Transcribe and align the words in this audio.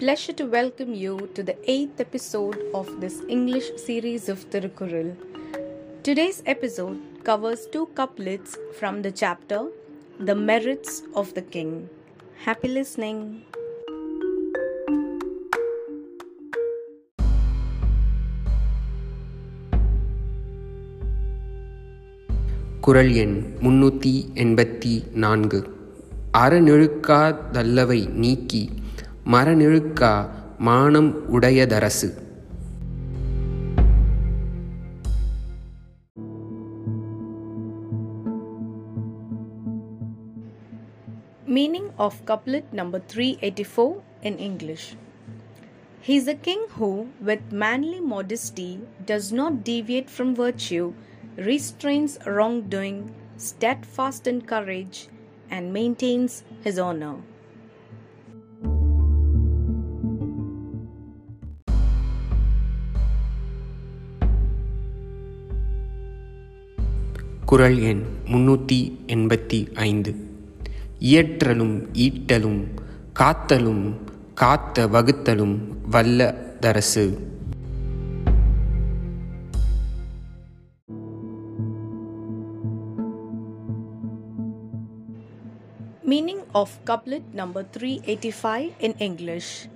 pleasure 0.00 0.32
to 0.32 0.44
welcome 0.44 0.94
you 0.94 1.28
to 1.34 1.42
the 1.42 1.56
eighth 1.68 2.00
episode 2.00 2.56
of 2.72 3.00
this 3.00 3.16
English 3.28 3.68
series 3.84 4.28
of 4.28 4.48
Thirukural. 4.50 5.08
Today's 6.04 6.40
episode 6.46 7.00
covers 7.24 7.66
two 7.66 7.86
couplets 7.96 8.56
from 8.78 9.02
the 9.02 9.10
chapter 9.10 9.60
The 10.20 10.36
Merits 10.36 11.02
of 11.16 11.34
the 11.34 11.42
King. 11.42 11.90
Happy 12.46 12.68
listening! 12.68 13.20
குறள் 22.86 23.10
எண் 23.22 23.38
முன்னூற்றி 23.64 24.12
எண்பத்தி 24.42 24.92
நான்கு 25.24 25.58
அறநெழுக்காதல்லவை 26.42 27.98
நீக்கி 28.24 28.62
மரநிழுக்கா 29.33 30.13
மானம் 30.67 31.11
உடையதரசு 31.35 32.09
Meaning 41.55 41.87
of 41.99 42.13
couplet 42.25 42.73
number 42.73 42.99
384 42.99 44.01
in 44.23 44.39
English. 44.39 44.95
He 46.01 46.15
is 46.15 46.27
a 46.27 46.35
king 46.47 46.61
who, 46.77 47.09
with 47.21 47.51
manly 47.51 47.99
modesty, 47.99 48.71
does 49.05 49.31
not 49.31 49.63
deviate 49.63 50.09
from 50.09 50.33
virtue, 50.35 50.93
restrains 51.37 52.17
wrongdoing, 52.25 53.13
steadfast 53.37 54.25
in 54.25 54.41
courage, 54.41 55.09
and 55.49 55.71
maintains 55.71 56.43
his 56.63 56.79
honor. 56.79 57.17
குறள் 67.48 67.76
எண் 67.90 68.00
முன்னூற்றி 68.30 68.76
எண்பத்தி 69.06 69.58
ஐந்து 69.84 70.12
இயற்றலும் 71.10 71.76
ஈட்டலும் 72.06 72.58
காத்தலும் 73.12 73.84
காத்த 74.40 74.86
வகுத்தலும் 74.94 75.56
வல்ல 75.90 76.28
தரசு 76.60 77.06
Meaning 86.02 86.42
of 86.54 86.78
couplet 86.84 87.34
number 87.34 87.62
385 87.62 88.74
in 88.80 88.94
English. 88.98 89.68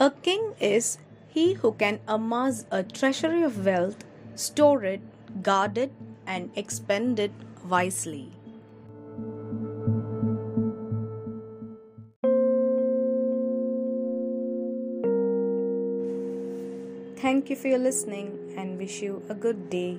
A 0.00 0.10
king 0.22 0.54
is 0.60 0.98
he 1.28 1.54
who 1.54 1.72
can 1.74 2.00
amass 2.08 2.64
a 2.70 2.82
treasury 2.82 3.42
of 3.42 3.64
wealth, 3.64 4.04
store 4.36 4.84
it, 4.84 5.00
guard 5.42 5.78
it, 5.78 5.92
and 6.26 6.50
expend 6.56 7.18
it 7.18 7.32
wisely. 7.68 8.30
Thank 17.16 17.50
you 17.50 17.56
for 17.56 17.68
your 17.68 17.78
listening 17.78 18.52
and 18.58 18.76
wish 18.78 19.00
you 19.00 19.22
a 19.28 19.34
good 19.34 19.70
day. 19.70 19.98